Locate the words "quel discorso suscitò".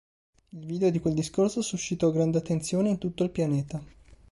0.99-2.09